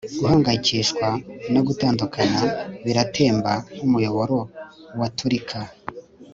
[0.19, 1.07] guhangayikishwa
[1.53, 2.41] no gutandukana
[2.85, 4.39] biratemba nkumuyoboro
[4.99, 5.57] waturika